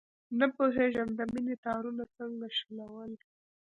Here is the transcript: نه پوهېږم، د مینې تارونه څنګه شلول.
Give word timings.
نه 0.39 0.45
پوهېږم، 0.55 1.07
د 1.19 1.21
مینې 1.31 1.55
تارونه 1.65 2.03
څنګه 2.15 2.47
شلول. 2.57 3.11